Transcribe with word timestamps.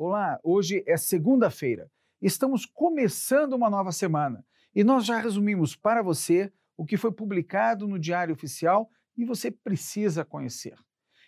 Olá, 0.00 0.38
hoje 0.44 0.84
é 0.86 0.96
segunda-feira. 0.96 1.90
Estamos 2.22 2.64
começando 2.64 3.54
uma 3.54 3.68
nova 3.68 3.90
semana 3.90 4.46
e 4.72 4.84
nós 4.84 5.04
já 5.04 5.18
resumimos 5.18 5.74
para 5.74 6.02
você 6.02 6.52
o 6.76 6.86
que 6.86 6.96
foi 6.96 7.10
publicado 7.10 7.88
no 7.88 7.98
Diário 7.98 8.32
Oficial 8.32 8.88
e 9.16 9.24
você 9.24 9.50
precisa 9.50 10.24
conhecer. 10.24 10.78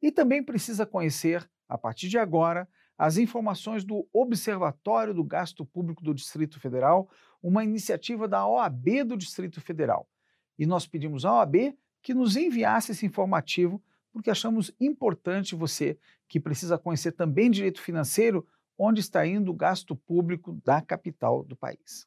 E 0.00 0.12
também 0.12 0.44
precisa 0.44 0.86
conhecer, 0.86 1.44
a 1.68 1.76
partir 1.76 2.08
de 2.08 2.18
agora, 2.18 2.68
as 2.96 3.16
informações 3.16 3.84
do 3.84 4.08
Observatório 4.12 5.12
do 5.12 5.24
Gasto 5.24 5.66
Público 5.66 6.00
do 6.04 6.14
Distrito 6.14 6.60
Federal, 6.60 7.10
uma 7.42 7.64
iniciativa 7.64 8.28
da 8.28 8.46
OAB 8.46 9.02
do 9.04 9.16
Distrito 9.16 9.60
Federal. 9.60 10.08
E 10.56 10.66
nós 10.66 10.86
pedimos 10.86 11.24
à 11.24 11.32
OAB 11.32 11.76
que 12.00 12.14
nos 12.14 12.36
enviasse 12.36 12.92
esse 12.92 13.04
informativo, 13.04 13.82
porque 14.12 14.30
achamos 14.30 14.72
importante 14.78 15.56
você, 15.56 15.98
que 16.28 16.38
precisa 16.38 16.78
conhecer 16.78 17.12
também 17.12 17.50
direito 17.50 17.80
financeiro, 17.80 18.46
onde 18.78 19.00
está 19.00 19.26
indo 19.26 19.50
o 19.50 19.54
gasto 19.54 19.94
público 19.94 20.58
da 20.64 20.80
capital 20.80 21.44
do 21.44 21.56
país. 21.56 22.06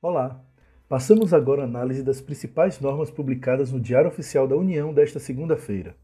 Olá! 0.00 0.44
Passamos 0.88 1.32
agora 1.32 1.62
a 1.62 1.64
análise 1.64 2.02
das 2.02 2.20
principais 2.20 2.80
normas 2.80 3.10
publicadas 3.10 3.72
no 3.72 3.80
Diário 3.80 4.10
Oficial 4.10 4.46
da 4.46 4.56
União 4.56 4.92
desta 4.92 5.18
segunda-feira. 5.18 5.96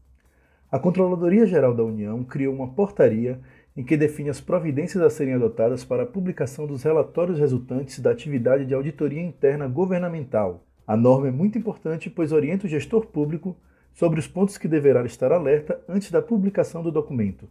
A 0.71 0.79
Controladoria 0.79 1.45
Geral 1.45 1.75
da 1.75 1.83
União 1.83 2.23
criou 2.23 2.55
uma 2.55 2.73
portaria 2.73 3.41
em 3.75 3.83
que 3.83 3.97
define 3.97 4.29
as 4.29 4.39
providências 4.39 5.03
a 5.03 5.09
serem 5.09 5.33
adotadas 5.33 5.83
para 5.83 6.03
a 6.03 6.05
publicação 6.05 6.65
dos 6.65 6.83
relatórios 6.83 7.39
resultantes 7.39 7.99
da 7.99 8.11
atividade 8.11 8.65
de 8.65 8.73
auditoria 8.73 9.21
interna 9.21 9.67
governamental. 9.67 10.65
A 10.89 10.97
norma 10.97 11.27
é 11.27 11.31
muito 11.31 11.57
importante, 11.57 12.09
pois 12.09 12.31
orienta 12.31 12.65
o 12.65 12.69
gestor 12.69 13.05
público 13.05 13.55
sobre 13.93 14.19
os 14.19 14.27
pontos 14.27 14.57
que 14.57 14.67
deverá 14.67 15.05
estar 15.05 15.31
alerta 15.31 15.79
antes 15.87 16.09
da 16.09 16.21
publicação 16.21 16.81
do 16.81 16.91
documento. 16.91 17.47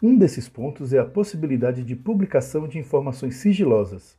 Um 0.00 0.16
desses 0.16 0.48
pontos 0.48 0.92
é 0.92 0.98
a 0.98 1.04
possibilidade 1.04 1.82
de 1.82 1.96
publicação 1.96 2.68
de 2.68 2.78
informações 2.78 3.34
sigilosas. 3.34 4.16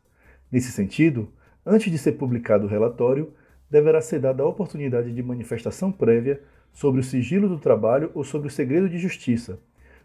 Nesse 0.52 0.74
sentido, 0.74 1.32
Antes 1.66 1.92
de 1.92 1.98
ser 1.98 2.14
publicado 2.14 2.66
o 2.66 2.70
relatório, 2.70 3.32
deverá 3.70 4.02
ser 4.02 4.20
dada 4.20 4.42
a 4.42 4.48
oportunidade 4.48 5.14
de 5.14 5.22
manifestação 5.22 5.92
prévia 5.92 6.42
sobre 6.72 7.02
o 7.02 7.04
sigilo 7.04 7.50
do 7.50 7.60
trabalho 7.60 8.10
ou 8.16 8.24
sobre 8.24 8.48
o 8.48 8.52
segredo 8.52 8.90
de 8.90 8.98
justiça, 8.98 9.60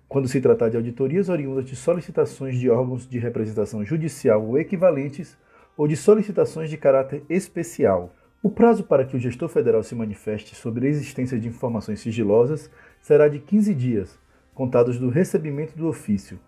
quando 0.09 0.29
se 0.29 0.43
tratar 0.43 0.69
de 0.69 0.77
auditorias 0.77 1.31
oriundas 1.31 1.65
de 1.65 1.77
solicitações 1.77 2.59
de 2.59 2.69
órgãos 2.69 3.09
de 3.09 3.19
representação 3.19 3.85
judicial 3.85 4.45
ou 4.45 4.59
equivalentes 4.59 5.39
ou 5.77 5.89
de 5.89 5.97
solicitações 5.97 6.69
de 6.69 6.77
caráter 6.77 7.23
especial. 7.31 8.13
O 8.45 8.51
prazo 8.51 8.85
para 8.85 9.07
que 9.07 9.17
o 9.17 9.19
gestor 9.19 9.49
federal 9.49 9.83
se 9.83 9.95
manifeste 9.95 10.55
sobre 10.55 10.87
a 10.87 10.91
existência 10.91 11.41
de 11.41 11.49
informações 11.49 12.01
sigilosas 12.01 12.71
será 13.01 13.27
de 13.27 13.39
15 13.39 13.75
dias, 13.75 14.19
contados 14.55 14.99
do 14.99 15.09
recebimento 15.09 15.75
do 15.75 15.89
ofício. 15.89 16.39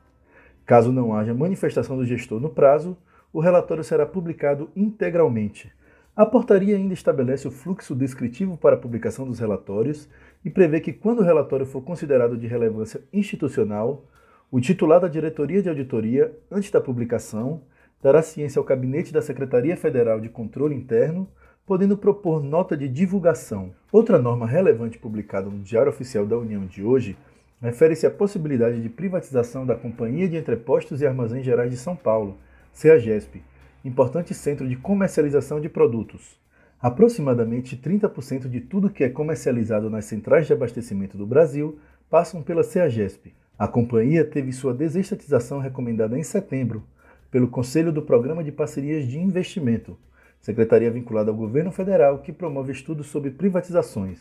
Caso 0.67 0.93
não 0.93 1.15
haja 1.15 1.33
manifestação 1.33 1.97
do 1.97 2.05
gestor 2.05 2.39
no 2.39 2.51
prazo, 2.51 2.99
o 3.33 3.41
relatório 3.41 3.83
será 3.83 4.05
publicado 4.05 4.69
integralmente. 4.77 5.73
A 6.15 6.27
portaria 6.27 6.77
ainda 6.77 6.93
estabelece 6.93 7.49
o 7.49 7.51
fluxo 7.51 7.95
descritivo 7.95 8.59
para 8.59 8.77
a 8.77 8.79
publicação 8.79 9.27
dos 9.27 9.39
relatórios 9.39 10.07
e 10.45 10.51
prevê 10.51 10.81
que, 10.81 10.93
quando 10.93 11.21
o 11.21 11.25
relatório 11.25 11.65
for 11.65 11.81
considerado 11.81 12.37
de 12.37 12.47
relevância 12.47 13.01
institucional, 13.11 14.05
o 14.51 14.61
titular 14.61 15.01
da 15.01 15.09
Diretoria 15.09 15.63
de 15.63 15.71
Auditoria, 15.71 16.31
antes 16.51 16.71
da 16.71 16.79
publicação, 16.79 17.63
dará 18.03 18.21
ciência 18.21 18.59
ao 18.59 18.67
Gabinete 18.67 19.15
da 19.15 19.23
Secretaria 19.23 19.79
Federal 19.79 20.21
de 20.21 20.29
Controle 20.29 20.75
Interno, 20.75 21.27
podendo 21.67 21.99
propor 21.99 22.41
nota 22.41 22.77
de 22.77 22.89
divulgação. 22.89 23.73
Outra 23.91 24.21
norma 24.21 24.47
relevante 24.47 24.97
publicada 24.99 25.51
no 25.51 25.59
Diário 25.59 25.91
Oficial 25.91 26.25
da 26.25 26.39
União 26.39 26.65
de 26.65 26.85
hoje 26.85 27.19
refere-se 27.61 28.07
à 28.07 28.11
possibilidade 28.11 28.81
de 28.81 28.89
privatização 28.89 29.67
da 29.67 29.75
Companhia 29.75 30.29
de 30.29 30.37
Entrepostos 30.37 31.01
e 31.01 31.07
Armazéns 31.07 31.45
Gerais 31.45 31.69
de 31.69 31.77
São 31.77 31.97
Paulo, 31.97 32.39
CEAGESP, 32.73 33.43
importante 33.85 34.33
centro 34.33 34.69
de 34.69 34.77
comercialização 34.77 35.61
de 35.61 35.69
produtos. 35.69 36.39
Aproximadamente 36.81 37.77
30% 37.77 38.49
de 38.49 38.61
tudo 38.61 38.91
que 38.91 39.03
é 39.03 39.09
comercializado 39.09 39.91
nas 39.91 40.05
centrais 40.05 40.47
de 40.47 40.53
abastecimento 40.53 41.19
do 41.19 41.27
Brasil 41.27 41.81
passam 42.09 42.43
pela 42.43 42.63
CEAGESP. 42.63 43.35
A 43.59 43.67
companhia 43.67 44.25
teve 44.25 44.53
sua 44.53 44.73
desestatização 44.73 45.59
recomendada 45.59 46.17
em 46.17 46.23
setembro 46.23 46.85
pelo 47.29 47.49
Conselho 47.49 47.91
do 47.91 48.03
Programa 48.03 48.45
de 48.45 48.53
Parcerias 48.53 49.05
de 49.09 49.19
Investimento, 49.19 49.99
secretaria 50.47 50.93
vinculada 50.93 51.29
ao 51.29 51.37
governo 51.37 51.73
federal 51.73 52.21
que 52.21 52.33
promove 52.33 52.71
estudos 52.71 53.09
sobre 53.09 53.33
privatizações. 53.33 54.21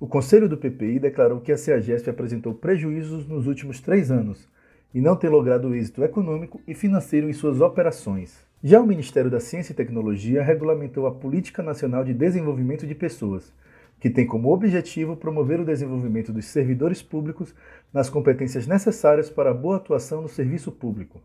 O 0.00 0.08
Conselho 0.08 0.48
do 0.48 0.56
PPI 0.56 0.98
declarou 0.98 1.40
que 1.40 1.52
a 1.52 1.56
CEAGESP 1.56 2.10
apresentou 2.10 2.52
prejuízos 2.52 3.28
nos 3.28 3.46
últimos 3.46 3.80
três 3.80 4.10
anos, 4.10 4.48
e 4.92 5.00
não 5.00 5.14
ter 5.14 5.28
logrado 5.28 5.72
êxito 5.72 6.02
econômico 6.02 6.60
e 6.66 6.74
financeiro 6.74 7.30
em 7.30 7.32
suas 7.32 7.60
operações. 7.60 8.44
Já 8.60 8.80
o 8.80 8.86
Ministério 8.86 9.30
da 9.30 9.38
Ciência 9.38 9.72
e 9.72 9.76
Tecnologia 9.76 10.42
regulamentou 10.42 11.06
a 11.06 11.14
Política 11.14 11.62
Nacional 11.62 12.02
de 12.02 12.12
Desenvolvimento 12.12 12.84
de 12.84 12.94
Pessoas, 12.96 13.52
que 14.00 14.10
tem 14.10 14.26
como 14.26 14.52
objetivo 14.52 15.16
promover 15.16 15.60
o 15.60 15.64
desenvolvimento 15.64 16.32
dos 16.32 16.46
servidores 16.46 17.00
públicos 17.00 17.54
nas 17.94 18.10
competências 18.10 18.66
necessárias 18.66 19.30
para 19.30 19.52
a 19.52 19.54
boa 19.54 19.76
atuação 19.76 20.22
no 20.22 20.28
serviço 20.28 20.72
público. 20.72 21.22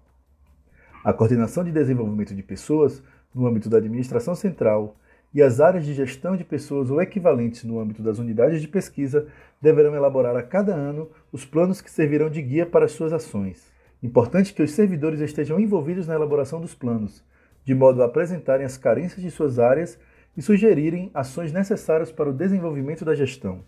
A 1.03 1.13
coordenação 1.13 1.63
de 1.63 1.71
desenvolvimento 1.71 2.35
de 2.35 2.43
pessoas, 2.43 3.01
no 3.37 3.47
âmbito 3.47 3.69
da 3.69 3.77
administração 3.77 4.33
central, 4.35 4.95
e 5.33 5.41
as 5.41 5.59
áreas 5.59 5.85
de 5.85 5.93
gestão 5.93 6.35
de 6.35 6.43
pessoas 6.43 6.89
ou 6.89 7.01
equivalentes 7.01 7.63
no 7.63 7.79
âmbito 7.79 8.01
das 8.01 8.17
unidades 8.17 8.61
de 8.61 8.67
pesquisa 8.67 9.27
deverão 9.61 9.95
elaborar 9.95 10.35
a 10.35 10.41
cada 10.41 10.73
ano 10.73 11.09
os 11.31 11.45
planos 11.45 11.81
que 11.81 11.91
servirão 11.91 12.29
de 12.29 12.41
guia 12.41 12.65
para 12.65 12.85
as 12.85 12.93
suas 12.93 13.13
ações. 13.13 13.71
Importante 14.01 14.53
que 14.53 14.63
os 14.63 14.71
servidores 14.71 15.19
estejam 15.19 15.59
envolvidos 15.59 16.07
na 16.07 16.15
elaboração 16.15 16.61
dos 16.61 16.73
planos, 16.73 17.23
de 17.63 17.75
modo 17.75 18.01
a 18.01 18.05
apresentarem 18.05 18.65
as 18.65 18.77
carências 18.77 19.21
de 19.21 19.29
suas 19.29 19.59
áreas 19.59 19.99
e 20.35 20.41
sugerirem 20.41 21.11
ações 21.13 21.51
necessárias 21.51 22.11
para 22.11 22.29
o 22.29 22.33
desenvolvimento 22.33 23.03
da 23.03 23.15
gestão. 23.15 23.61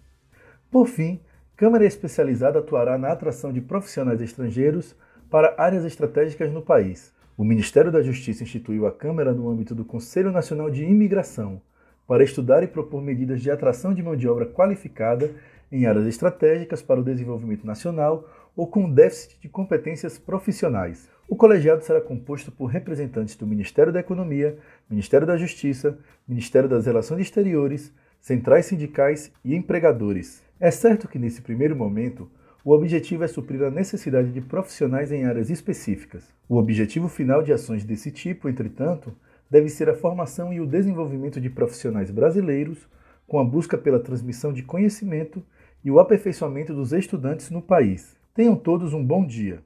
Por 0.71 0.87
fim, 0.87 1.19
Câmara 1.55 1.85
Especializada 1.85 2.59
atuará 2.59 2.97
na 2.97 3.11
atração 3.11 3.51
de 3.51 3.59
profissionais 3.59 4.21
estrangeiros 4.21 4.95
para 5.29 5.55
áreas 5.57 5.83
estratégicas 5.83 6.51
no 6.51 6.61
país, 6.61 7.13
o 7.39 7.45
Ministério 7.45 7.89
da 7.89 8.01
Justiça 8.01 8.43
instituiu 8.43 8.85
a 8.85 8.91
Câmara 8.91 9.31
no 9.31 9.49
âmbito 9.49 9.73
do 9.73 9.85
Conselho 9.85 10.29
Nacional 10.29 10.69
de 10.69 10.83
Imigração 10.83 11.61
para 12.05 12.21
estudar 12.21 12.63
e 12.63 12.67
propor 12.67 13.01
medidas 13.01 13.41
de 13.41 13.49
atração 13.49 13.93
de 13.93 14.03
mão 14.03 14.13
de 14.13 14.27
obra 14.27 14.45
qualificada 14.45 15.31
em 15.71 15.85
áreas 15.85 16.05
estratégicas 16.05 16.81
para 16.81 16.99
o 16.99 17.03
desenvolvimento 17.03 17.65
nacional 17.65 18.27
ou 18.57 18.67
com 18.67 18.91
déficit 18.91 19.39
de 19.39 19.47
competências 19.47 20.17
profissionais. 20.17 21.07
O 21.29 21.35
colegiado 21.37 21.81
será 21.81 22.01
composto 22.01 22.51
por 22.51 22.65
representantes 22.65 23.37
do 23.37 23.47
Ministério 23.47 23.93
da 23.93 24.01
Economia, 24.01 24.57
Ministério 24.89 25.25
da 25.25 25.37
Justiça, 25.37 25.97
Ministério 26.27 26.67
das 26.67 26.87
Relações 26.87 27.21
Exteriores, 27.21 27.93
centrais 28.19 28.65
sindicais 28.65 29.31
e 29.45 29.55
empregadores. 29.55 30.43
É 30.59 30.69
certo 30.71 31.07
que 31.07 31.17
nesse 31.17 31.41
primeiro 31.41 31.73
momento 31.73 32.29
o 32.63 32.73
objetivo 32.73 33.23
é 33.23 33.27
suprir 33.27 33.63
a 33.63 33.71
necessidade 33.71 34.31
de 34.31 34.41
profissionais 34.41 35.11
em 35.11 35.23
áreas 35.23 35.49
específicas. 35.49 36.23
O 36.47 36.57
objetivo 36.57 37.07
final 37.07 37.41
de 37.41 37.53
ações 37.53 37.85
desse 37.85 38.11
tipo, 38.11 38.49
entretanto, 38.49 39.15
deve 39.49 39.69
ser 39.69 39.89
a 39.89 39.95
formação 39.95 40.51
e 40.51 40.59
o 40.59 40.67
desenvolvimento 40.67 41.39
de 41.39 41.49
profissionais 41.49 42.11
brasileiros, 42.11 42.77
com 43.25 43.39
a 43.39 43.45
busca 43.45 43.77
pela 43.77 43.99
transmissão 43.99 44.51
de 44.51 44.63
conhecimento 44.63 45.41
e 45.83 45.89
o 45.89 45.99
aperfeiçoamento 45.99 46.73
dos 46.73 46.91
estudantes 46.91 47.49
no 47.49 47.61
país. 47.61 48.15
Tenham 48.33 48.55
todos 48.55 48.93
um 48.93 49.03
bom 49.03 49.25
dia. 49.25 49.63